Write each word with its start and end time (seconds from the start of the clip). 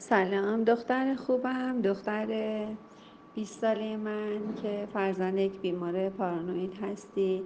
سلام. 0.00 0.64
دختر 0.64 1.14
خوبم. 1.14 1.82
دختر 1.82 2.26
20 3.34 3.60
ساله 3.60 3.96
من 3.96 4.54
که 4.62 4.88
فرزند 4.92 5.38
یک 5.38 5.60
بیمار 5.60 6.08
پارانوید 6.08 6.74
هستی. 6.82 7.42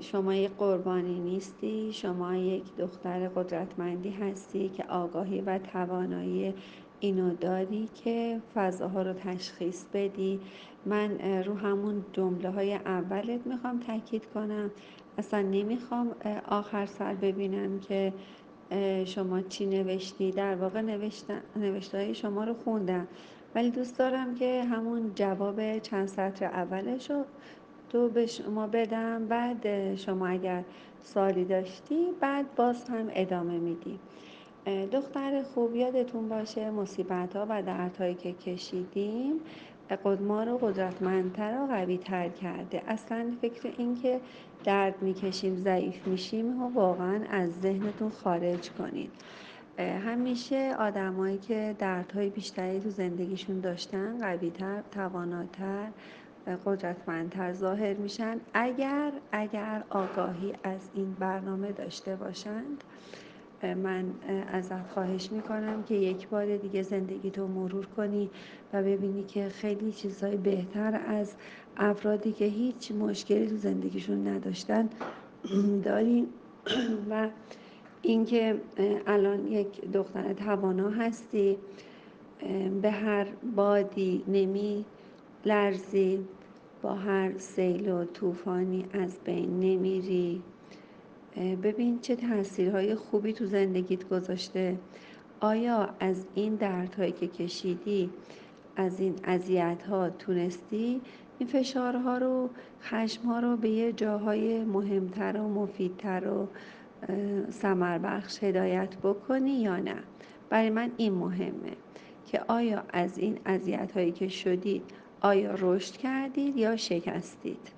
شما 0.00 0.34
یک 0.34 0.50
قربانی 0.58 1.20
نیستی. 1.20 1.92
شما 1.92 2.36
یک 2.36 2.76
دختر 2.76 3.28
قدرتمندی 3.28 4.10
هستی 4.10 4.68
که 4.68 4.84
آگاهی 4.84 5.40
و 5.40 5.58
توانایی 5.58 6.54
اینو 7.00 7.34
داری 7.34 7.88
که 7.94 8.40
فضاها 8.54 9.02
رو 9.02 9.12
تشخیص 9.12 9.84
بدی. 9.92 10.40
من 10.86 11.18
رو 11.44 11.54
همون 11.54 12.04
جمله 12.12 12.50
های 12.50 12.74
اولت 12.74 13.46
می‌خوام 13.46 13.80
تاکید 13.80 14.26
کنم. 14.34 14.70
اصلا 15.18 15.42
نمی‌خوام 15.42 16.14
آخر 16.48 16.86
سر 16.86 17.14
ببینم 17.14 17.80
که 17.80 18.12
شما 19.04 19.40
چی 19.40 19.66
نوشتی؟ 19.66 20.32
در 20.32 20.54
واقع 20.54 20.80
نوشته 21.56 21.98
های 21.98 22.14
شما 22.14 22.44
رو 22.44 22.54
خوندم. 22.54 23.08
ولی 23.54 23.70
دوست 23.70 23.98
دارم 23.98 24.34
که 24.34 24.64
همون 24.64 25.12
جواب 25.14 25.78
چند 25.78 26.08
سطر 26.08 26.44
اولش 26.44 27.10
رو 27.10 27.24
تو 27.88 28.08
به 28.08 28.26
شما 28.26 28.66
بدم. 28.66 29.26
بعد 29.26 29.94
شما 29.94 30.26
اگر 30.26 30.64
سوالی 31.00 31.44
داشتی 31.44 32.06
بعد 32.20 32.54
باز 32.54 32.88
هم 32.88 33.10
ادامه 33.14 33.58
میدی. 33.58 33.98
دختر 34.92 35.42
خوب 35.42 35.76
یادتون 35.76 36.28
باشه 36.28 36.70
مصیبت 36.70 37.36
ها 37.36 37.46
و 37.48 37.62
دردهایی 37.62 38.14
که 38.14 38.32
کشیدیم 38.32 39.40
ما 40.20 40.44
رو 40.44 40.58
قدرتمندتر 40.58 41.58
و 41.62 41.66
قوی 41.66 41.98
تر 41.98 42.28
کرده. 42.28 42.82
اصلا 42.86 43.32
فکر 43.42 43.72
این 43.78 43.94
که 43.94 44.20
درد 44.64 45.02
می‌کشیم 45.02 45.56
ضعیف 45.56 46.06
میشیم 46.06 46.62
و 46.62 46.68
واقعا 46.74 47.20
از 47.30 47.60
ذهنتون 47.60 48.10
خارج 48.10 48.70
کنید. 48.70 49.10
همیشه 49.78 50.74
آدمایی 50.78 51.38
که 51.38 51.76
دردهای 51.78 52.30
بیشتری 52.30 52.80
تو 52.80 52.90
زندگیشون 52.90 53.60
داشتن 53.60 54.18
قویتر 54.18 54.82
تواناتر 54.92 55.88
قدرتمندتر 56.64 57.52
ظاهر 57.52 57.94
میشن. 57.94 58.40
اگر 58.54 59.12
اگر 59.32 59.84
آگاهی 59.90 60.52
از 60.64 60.90
این 60.94 61.12
برنامه 61.12 61.72
داشته 61.72 62.16
باشند 62.16 62.84
من 63.64 64.04
ازت 64.52 64.90
خواهش 64.90 65.32
می‌کنم 65.32 65.82
که 65.82 65.94
یک 65.94 66.28
بار 66.28 66.56
دیگه 66.56 66.82
زندگی 66.82 67.30
تو 67.30 67.46
مرور 67.46 67.86
کنی 67.86 68.30
و 68.72 68.82
ببینی 68.82 69.22
که 69.22 69.48
خیلی 69.48 69.92
چیزهای 69.92 70.36
بهتر 70.36 71.00
از 71.06 71.34
افرادی 71.76 72.32
که 72.32 72.44
هیچ 72.44 72.92
مشکلی 72.92 73.46
تو 73.46 73.56
زندگیشون 73.56 74.28
نداشتن 74.28 74.88
داری. 75.84 76.28
و 77.10 77.28
اینکه 78.02 78.60
الان 79.06 79.46
یک 79.46 79.92
دختر 79.92 80.32
توانا 80.32 80.90
هستی 80.90 81.56
به 82.82 82.90
هر 82.90 83.26
بادی 83.56 84.24
نمی 84.28 84.84
لرزی 85.44 86.26
با 86.82 86.94
هر 86.94 87.38
سیل 87.38 87.88
و 87.88 88.04
طوفانی 88.04 88.84
از 88.92 89.18
بین 89.24 89.60
نمیری. 89.60 90.42
ببین 91.38 92.00
چه 92.00 92.16
تاثیرهای 92.16 92.94
خوبی 92.94 93.32
تو 93.32 93.46
زندگیت 93.46 94.08
گذاشته. 94.08 94.78
آیا 95.40 95.88
از 96.00 96.26
این 96.34 96.54
دردهایی 96.54 97.12
که 97.12 97.26
کشیدی 97.26 98.10
از 98.76 99.00
این 99.00 99.14
اذیت 99.24 99.82
ها 99.82 100.10
تونستی 100.10 101.00
این 101.38 101.48
فشارها 101.48 102.18
رو 102.18 102.50
خشمها 102.82 103.40
رو 103.40 103.56
به 103.56 103.68
یه 103.68 103.92
جاهای 103.92 104.64
مهمتر 104.64 105.36
و 105.36 105.48
مفیدتر 105.48 106.28
و 106.28 106.48
سمر 107.50 107.98
بخش 107.98 108.42
هدایت 108.42 108.96
بکنی 108.96 109.60
یا 109.60 109.76
نه؟ 109.76 109.96
برای 110.50 110.70
من 110.70 110.90
این 110.96 111.14
مهمه 111.14 111.72
که 112.26 112.40
آیا 112.48 112.84
از 112.92 113.18
این 113.18 113.38
اذیت 113.46 113.92
هایی 113.92 114.12
که 114.12 114.28
شدید 114.28 114.82
آیا 115.20 115.54
رشد 115.58 115.96
کردید 115.96 116.56
یا 116.56 116.76
شکستید؟ 116.76 117.77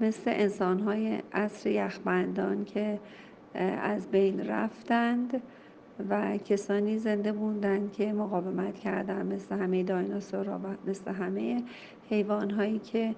مثل 0.00 0.30
انسان 0.34 0.80
های 0.80 1.18
عصر 1.32 1.70
یخبندان 1.70 2.64
که 2.64 2.98
از 3.82 4.10
بین 4.10 4.46
رفتند 4.46 5.42
و 6.10 6.36
کسانی 6.36 6.98
زنده 6.98 7.32
موندن 7.32 7.90
که 7.92 8.12
مقاومت 8.12 8.78
کردن 8.78 9.26
مثل 9.26 9.54
همه 9.54 9.82
دایناسورها 9.82 10.58
و 10.58 10.90
مثل 10.90 11.10
همه 11.10 11.62
حیوان 12.10 12.50
هایی 12.50 12.78
که 12.78 13.14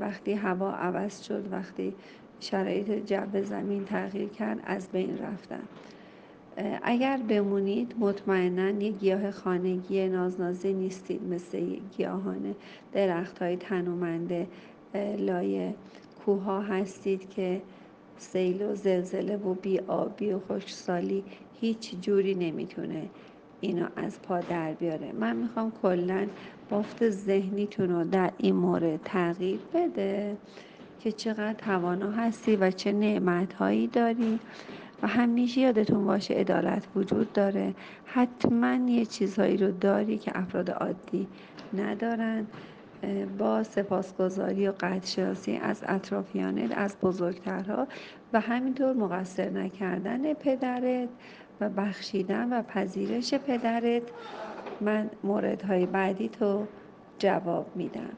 وقتی 0.00 0.32
هوا 0.32 0.70
عوض 0.72 1.22
شد 1.22 1.52
وقتی 1.52 1.94
شرایط 2.40 2.90
جو 2.90 3.42
زمین 3.42 3.84
تغییر 3.84 4.28
کرد 4.28 4.60
از 4.64 4.88
بین 4.88 5.18
رفتن. 5.18 5.62
اگر 6.82 7.16
بمونید 7.28 7.94
مطمئنا 7.98 8.70
یک 8.70 8.98
گیاه 8.98 9.30
خانگی 9.30 10.08
نازنازی 10.08 10.72
نیستید 10.72 11.22
مثل 11.22 11.76
گیاهان 11.96 12.54
درخت 12.92 13.38
های 13.38 13.56
تنومنده. 13.56 14.46
لای 15.18 15.72
کوه 16.26 16.66
هستید 16.68 17.30
که 17.30 17.62
سیل 18.16 18.62
و 18.62 18.74
زلزله 18.74 19.36
و 19.36 19.54
بیابی 19.54 20.32
و 20.32 20.40
خشکسالی 20.48 21.24
هیچ 21.60 22.00
جوری 22.00 22.34
نمی‌تونه 22.34 23.08
اینو 23.60 23.86
از 23.96 24.22
پا 24.22 24.40
در 24.40 24.72
بیاره. 24.72 25.12
من 25.12 25.36
می‌خوام 25.36 25.72
کلا 25.82 26.26
بافت 26.70 27.08
ذهنیتون 27.10 27.88
رو 27.88 28.04
در 28.04 28.30
این 28.38 28.54
مورد 28.54 29.00
تغییر 29.04 29.60
بده 29.74 30.36
که 31.00 31.12
چقدر 31.12 31.52
توانا 31.52 32.10
هستی 32.10 32.56
و 32.56 32.70
چه 32.70 32.92
نعمت 32.92 33.52
هایی 33.52 33.86
داری 33.86 34.38
و 35.02 35.06
همیشه 35.06 35.60
یادتون 35.60 36.04
باشه 36.06 36.34
عدالت 36.34 36.86
وجود 36.96 37.32
داره. 37.32 37.74
حتما 38.04 38.90
یه 38.90 39.06
چیزهایی 39.06 39.56
رو 39.56 39.70
داری 39.70 40.18
که 40.18 40.38
افراد 40.38 40.70
عادی 40.70 41.26
ندارن. 41.74 42.46
با 43.38 43.62
سپاسگزاری 43.62 44.68
و 44.68 44.72
قدرشناسی 44.72 45.56
از 45.56 45.84
اطرافیانت 45.86 46.78
از 46.78 46.96
بزرگترها 47.02 47.86
و 48.32 48.40
همینطور 48.40 48.92
مقصر 48.92 49.50
نکردن 49.50 50.34
پدرت 50.34 51.08
و 51.60 51.68
بخشیدن 51.68 52.52
و 52.52 52.62
پذیرش 52.62 53.34
پدرت 53.34 54.02
من 54.80 55.10
موردهای 55.24 55.86
بعدی 55.86 56.28
تو 56.28 56.66
جواب 57.18 57.66
میدم. 57.76 58.10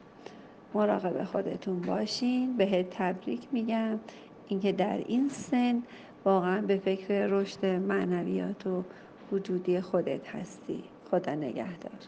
مراقب 0.73 1.23
خودتون 1.23 1.81
باشین 1.81 2.57
بهت 2.57 2.89
تبریک 2.89 3.47
میگم. 3.51 3.99
اینکه 4.47 4.71
در 4.71 4.97
این 4.97 5.29
سن 5.29 5.83
واقعا 6.25 6.61
به 6.61 6.77
فکر 6.77 7.27
رشد 7.27 7.65
معنویات 7.65 8.67
و 8.67 8.83
وجودی 9.31 9.81
خودت 9.81 10.27
هستی. 10.27 10.83
خدا 11.11 11.35
نگهدار. 11.35 11.99